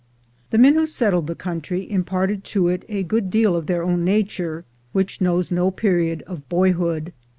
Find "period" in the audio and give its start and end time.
5.69-6.23